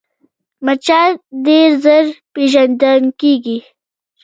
مچان 0.65 1.11
ډېر 1.45 1.69
ژر 1.83 2.05
پېژندل 2.33 3.03
کېږي 3.19 3.57